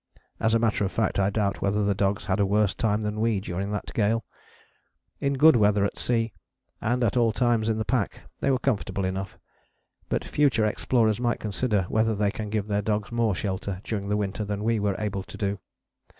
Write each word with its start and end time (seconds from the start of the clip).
As 0.39 0.55
a 0.55 0.57
matter 0.57 0.83
of 0.83 0.91
fact 0.91 1.19
I 1.19 1.29
doubt 1.29 1.61
whether 1.61 1.83
the 1.85 1.93
dogs 1.93 2.25
had 2.25 2.39
a 2.39 2.45
worse 2.47 2.73
time 2.73 3.01
than 3.01 3.19
we 3.21 3.39
during 3.39 3.69
that 3.69 3.93
gale. 3.93 4.25
In 5.19 5.35
good 5.37 5.55
weather 5.55 5.85
at 5.85 5.99
sea, 5.99 6.33
and 6.81 7.03
at 7.03 7.15
all 7.15 7.31
times 7.31 7.69
in 7.69 7.77
the 7.77 7.85
pack, 7.85 8.21
they 8.39 8.49
were 8.49 8.57
comfortable 8.57 9.05
enough. 9.05 9.37
But 10.09 10.25
future 10.25 10.65
explorers 10.65 11.19
might 11.19 11.39
consider 11.39 11.83
whether 11.83 12.15
they 12.15 12.31
can 12.31 12.49
give 12.49 12.65
their 12.65 12.81
dogs 12.81 13.11
more 13.11 13.35
shelter 13.35 13.79
during 13.83 14.09
the 14.09 14.17
winter 14.17 14.43
than 14.43 14.63
we 14.63 14.79
were 14.79 14.95
able 14.97 15.21
to 15.21 15.37
do. 15.37 15.59